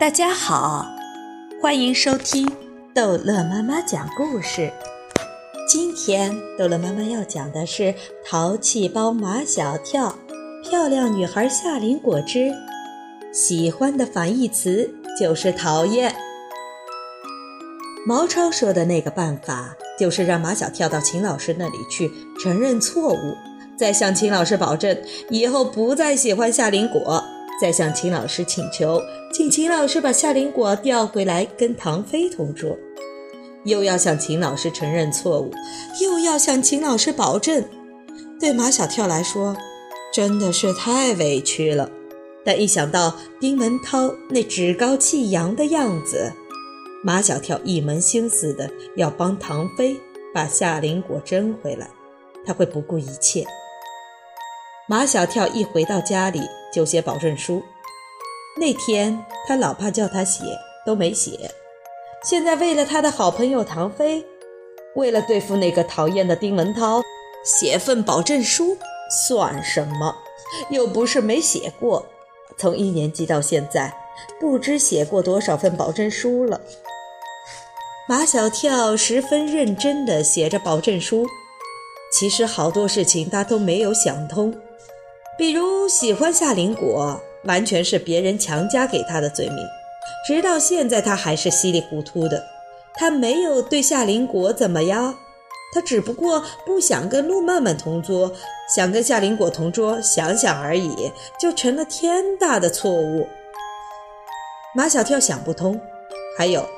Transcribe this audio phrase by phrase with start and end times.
[0.00, 0.86] 大家好，
[1.60, 2.50] 欢迎收听
[2.94, 4.72] 逗乐妈妈讲故事。
[5.68, 7.82] 今天逗乐妈妈要讲的是
[8.26, 10.16] 《淘气包马小跳》，
[10.66, 12.50] 漂亮女孩夏林果汁。
[13.30, 14.90] 喜欢的反义词
[15.20, 16.16] 就是讨厌。
[18.06, 22.10] 毛超说的那个办法，就是让马小跳到秦老师那里去
[22.42, 23.36] 承认错误，
[23.76, 24.98] 再向秦老师保证
[25.28, 27.22] 以后不再喜欢夏林果。
[27.60, 28.98] 再向秦老师请求，
[29.32, 32.76] 请秦老师把夏林果调回来跟唐飞同桌，
[33.64, 35.52] 又要向秦老师承认错误，
[36.02, 37.64] 又要向秦老师保证。
[38.40, 39.56] 对马小跳来说，
[40.12, 41.88] 真的是太委屈了。
[42.44, 46.32] 但一想到丁文涛那趾高气扬的样子，
[47.04, 49.96] 马小跳一门心思的要帮唐飞
[50.34, 51.88] 把夏林果争回来，
[52.44, 53.46] 他会不顾一切。
[54.88, 56.40] 马小跳一回到家里
[56.74, 57.62] 就写保证书。
[58.56, 60.42] 那天他老爸叫他写，
[60.84, 61.50] 都没写。
[62.22, 64.24] 现在为了他的好朋友唐飞，
[64.94, 67.00] 为了对付那个讨厌的丁文涛，
[67.44, 68.76] 写份保证书
[69.26, 70.14] 算什么？
[70.68, 72.06] 又不是没写过。
[72.58, 73.94] 从一年级到现在，
[74.38, 76.60] 不知写过多少份保证书了。
[78.06, 81.26] 马小跳十分认真地写着保证书，
[82.12, 84.52] 其实好多事情他都没有想通。
[85.38, 89.58] 比如喜欢夏林果，完全是别人强加给他的罪名，
[90.26, 92.44] 直到现在他还是稀里糊涂的。
[92.94, 95.14] 他没有对夏林果怎么样，
[95.74, 98.32] 他只不过不想跟陆曼曼同桌，
[98.74, 101.10] 想跟夏林果同桌，想想而已，
[101.40, 103.26] 就成了天大的错误。
[104.74, 105.80] 马小跳想不通，
[106.36, 106.68] 还有，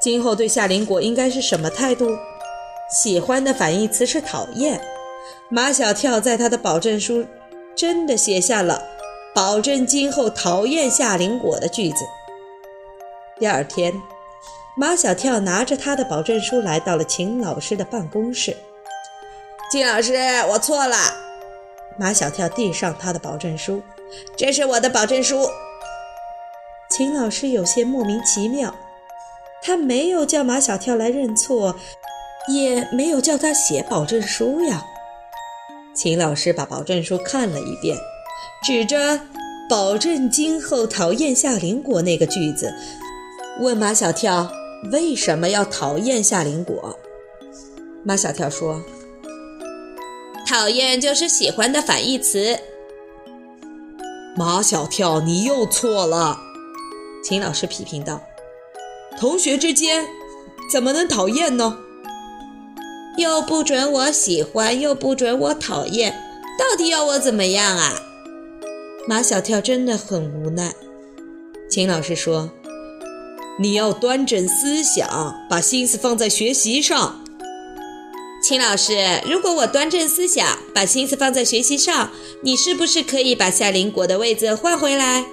[0.00, 2.08] 今后对夏林果应该是什么态度？
[2.90, 4.80] 喜欢的反义词是讨厌。
[5.48, 7.24] 马小跳在他的保证书。
[7.76, 8.80] 真的写下了
[9.34, 12.04] 保证今后讨厌夏林果的句子。
[13.40, 13.92] 第二天，
[14.76, 18.56] 马小跳拿着他的保证书来到了秦老师的办公室。
[19.72, 20.14] 秦老师，
[20.50, 20.96] 我错了。
[21.98, 23.82] 马小跳递上他的保证书，
[24.36, 25.48] 这是我的保证书。
[26.88, 28.72] 秦老师有些莫名其妙，
[29.64, 31.74] 他没有叫马小跳来认错，
[32.46, 34.84] 也没有叫他写保证书呀。
[35.92, 37.96] 秦老师把保证书看了一遍，
[38.64, 39.20] 指着
[39.68, 42.72] “保证今后讨厌夏林果”那个句子，
[43.60, 44.50] 问马小跳
[44.90, 46.98] 为什么要讨厌夏林果。
[48.02, 48.82] 马小跳说
[50.48, 52.58] ：“讨厌就是喜欢的反义词。”
[54.34, 56.40] 马小跳，你又错了。
[57.22, 58.22] 秦老师批评道
[59.20, 60.06] ：“同学之间
[60.72, 61.76] 怎么能讨厌呢？”
[63.18, 66.18] 又不准我喜欢，又不准我讨厌，
[66.58, 68.00] 到底要我怎么样啊？
[69.06, 70.74] 马小跳真的很无奈。
[71.68, 72.50] 秦老师说
[73.60, 77.22] ：“你要端正思想，把心思放在学习上。”
[78.42, 82.10] 秦老师，如果我端正思想，把心思放在学习上，
[82.42, 85.26] 你是不是可以把夏林果的位子换回来？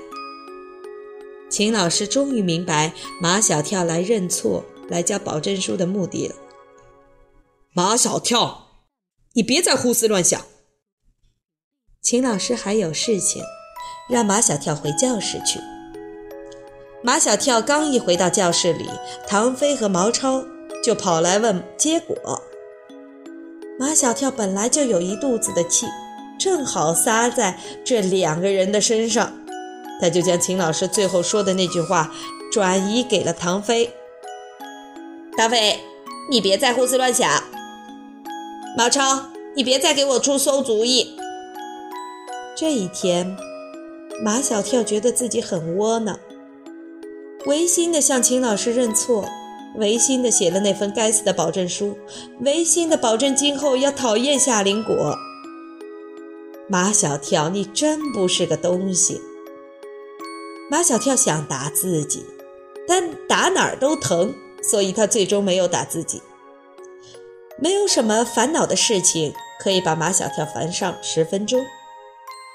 [1.50, 6.36] 秦老师终于明白马小跳来认错、来交保证书的目的了。
[7.74, 8.84] 马小跳，
[9.34, 10.42] 你别再胡思乱想。
[12.02, 13.44] 秦老师还有事情，
[14.12, 15.60] 让马小跳回教室去。
[17.02, 18.90] 马小跳刚一回到教室里，
[19.28, 20.44] 唐飞和毛超
[20.84, 22.16] 就跑来问结果。
[23.80, 25.88] 马小跳本来就有一肚子的气，
[26.38, 29.34] 正好撒在这两个人的身上，
[30.00, 32.12] 他就将秦老师最后说的那句话
[32.52, 33.90] 转移给了唐飞。
[35.38, 35.80] 唐飞，
[36.30, 37.28] 你别再胡思乱想。
[38.78, 39.24] 毛超，
[39.56, 41.18] 你别再给我出馊主意。
[42.56, 43.36] 这一天，
[44.24, 46.20] 马小跳觉得自己很窝囊，
[47.46, 49.26] 违心的向秦老师认错，
[49.76, 51.98] 违心的写了那份该死的保证书，
[52.42, 55.18] 违心的保证今后要讨厌夏林果。
[56.68, 59.20] 马小跳，你真不是个东西。
[60.70, 62.24] 马小跳想打自己，
[62.88, 66.22] 但打哪儿都疼，所以他最终没有打自己。
[67.58, 71.60] 没有什么烦恼的事情可以把马小跳烦上十分钟，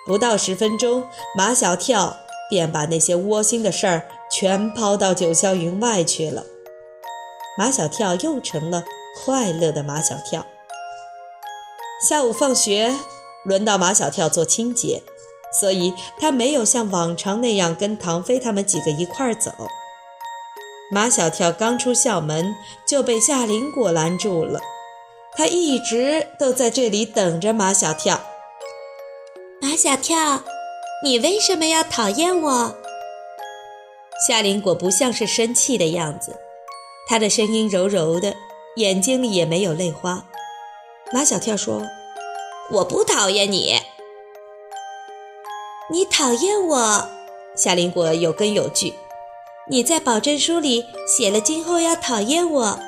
[0.07, 1.05] 不到十分钟，
[1.37, 2.17] 马小跳
[2.49, 6.45] 便把那些窝心的事儿全抛到九霄云外去了。
[7.59, 8.85] 马小跳又成了
[9.25, 10.47] 快乐的马小跳。
[12.09, 12.95] 下午放学，
[13.45, 15.03] 轮到马小跳做清洁，
[15.59, 19.51] 所以他没有像往常那样跟唐飞他们几个一块儿走。
[20.93, 22.55] 马小跳刚出校门，
[22.87, 24.61] 就被夏林果拦住了。
[25.37, 28.21] 他一直都在这里等着马小跳。
[29.77, 30.43] 马小跳，
[31.05, 32.75] 你为什么要讨厌我？
[34.27, 36.35] 夏林果不像是生气的样子，
[37.07, 38.35] 他的声音柔柔的，
[38.77, 40.25] 眼睛里也没有泪花。
[41.13, 41.83] 马小跳说
[42.73, 43.75] ：“我不讨厌你，
[45.91, 47.11] 你讨厌我。”
[47.55, 48.95] 夏林果有根有据
[49.69, 52.79] ：“你在保证书里写了今后要讨厌我。”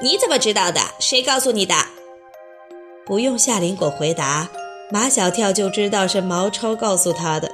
[0.00, 0.80] 你怎么知道的？
[0.98, 1.74] 谁告诉你的？
[3.04, 4.48] 不用夏林果回答，
[4.90, 7.52] 马小跳就知道是毛超告诉他的。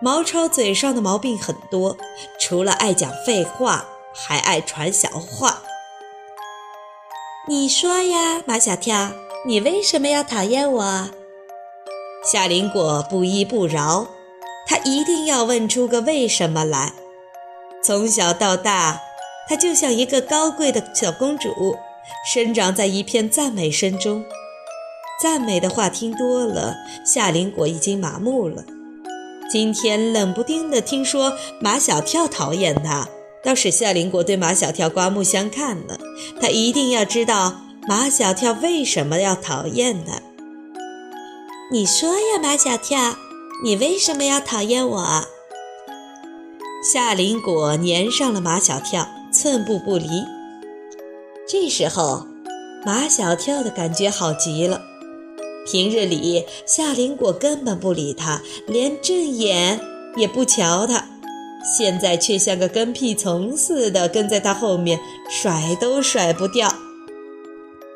[0.00, 1.96] 毛超嘴上的毛病很多，
[2.38, 3.84] 除了爱讲废话，
[4.14, 5.62] 还爱传小话。
[7.46, 9.10] 你说呀，马小跳，
[9.46, 11.10] 你为什么要讨厌我？
[12.24, 14.08] 夏林果不依不饶，
[14.66, 16.92] 他一定要问出个为什么来。
[17.82, 19.00] 从小到大，
[19.48, 21.76] 他就像一个高贵的小公主，
[22.32, 24.24] 生长在一片赞美声中。
[25.20, 28.64] 赞美的话听多了，夏林果已经麻木了。
[29.50, 33.08] 今天冷不丁的听说马小跳讨厌他，
[33.42, 35.98] 倒使夏林果对马小跳刮目相看了。
[36.40, 40.20] 他一定要知道马小跳为什么要讨厌他。
[41.72, 43.16] 你说呀，马小跳，
[43.64, 45.24] 你为什么要讨厌我？
[46.92, 50.06] 夏林果粘上了马小跳，寸步不离。
[51.48, 52.26] 这时候，
[52.86, 54.82] 马小跳的感觉好极了。
[55.70, 59.78] 平日里，夏林果根本不理他，连正眼
[60.16, 61.06] 也不瞧他，
[61.76, 64.98] 现在却像个跟屁虫似的跟在他后面，
[65.28, 66.72] 甩都甩不掉。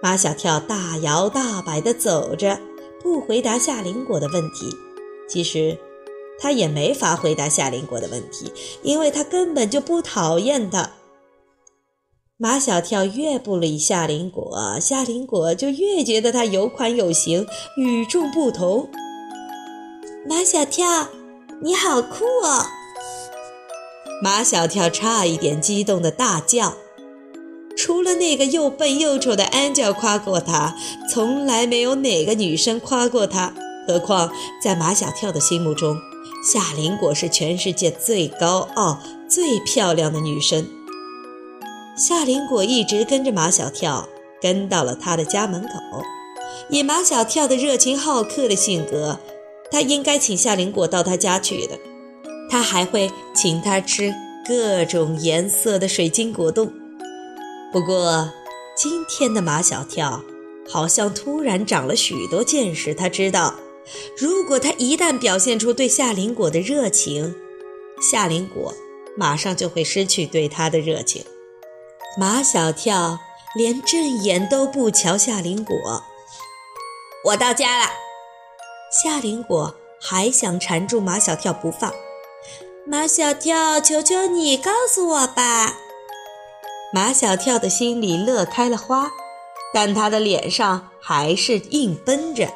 [0.03, 2.59] 马小跳大摇大摆地走着，
[3.03, 4.67] 不回答夏林果的问题。
[5.27, 5.79] 其实，
[6.39, 8.53] 他也没法回答夏林果的问题，
[8.83, 10.91] 因为他根本就不讨厌他。
[12.43, 17.47] 马小跳越不理夏林果，夏林果就越觉得他有款有型、
[17.77, 18.91] 与众不同。
[20.29, 21.06] 马小跳，
[21.61, 22.67] 你好酷哦！
[24.21, 26.75] 马小跳差一点激动的大叫。
[27.77, 30.75] 除了那个又笨又丑的 Angel 夸过他，
[31.09, 33.55] 从来没有哪个女生夸过他。
[33.87, 35.97] 何况在马小跳的心目中，
[36.53, 38.99] 夏林果是全世界最高傲、
[39.29, 40.67] 最漂亮的女生。
[41.94, 44.09] 夏林果一直跟着马小跳，
[44.41, 45.69] 跟到了他的家门口。
[46.71, 49.21] 以马小跳的热情好客的性格，
[49.71, 51.79] 他应该请夏林果到他家去的。
[52.49, 54.15] 他还会请他吃
[54.47, 56.73] 各种颜色的水晶果冻。
[57.71, 58.31] 不过，
[58.75, 60.23] 今天的马小跳
[60.69, 62.94] 好像突然长了许多见识。
[62.94, 63.55] 他知道，
[64.17, 67.35] 如果他一旦表现出对夏林果的热情，
[68.00, 68.75] 夏林果
[69.15, 71.23] 马上就会失去对他的热情。
[72.14, 73.20] 马小跳
[73.55, 76.05] 连正眼都不瞧夏林果。
[77.25, 77.91] 我到家了，
[79.03, 81.91] 夏林果还想缠住马小跳不放。
[82.87, 85.75] 马小跳，求求你告诉我吧。
[86.93, 89.11] 马小跳的心里乐开了花，
[89.73, 92.53] 但他的脸上还是硬绷着。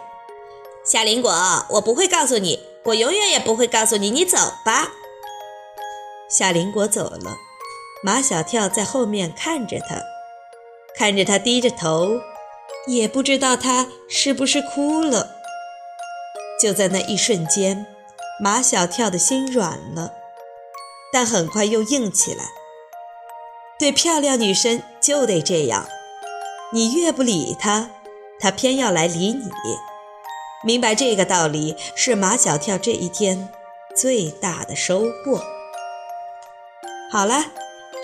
[0.84, 1.32] 夏林果，
[1.70, 4.10] 我不会告诉你，我永远也不会告诉你。
[4.10, 4.88] 你走吧。
[6.28, 7.45] 夏林果走了。
[8.02, 10.02] 马小跳在后面看着他，
[10.96, 12.20] 看着他低着头，
[12.86, 15.34] 也不知道他是不是哭了。
[16.60, 17.86] 就在那一瞬间，
[18.40, 20.12] 马小跳的心软了，
[21.12, 22.44] 但很快又硬起来。
[23.78, 25.88] 对漂亮女生就得这样，
[26.72, 27.90] 你越不理她，
[28.38, 29.50] 她偏要来理你。
[30.64, 33.48] 明白这个道理，是马小跳这一天
[33.96, 35.42] 最大的收获。
[37.10, 37.46] 好了。